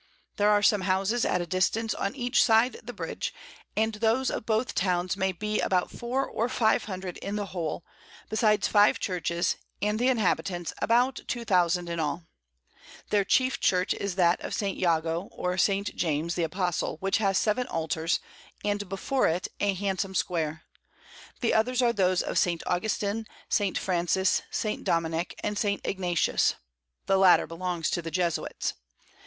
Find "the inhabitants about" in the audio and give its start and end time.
9.99-11.19